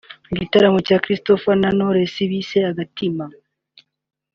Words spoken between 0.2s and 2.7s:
Igitaramo Christopher na Knowless bise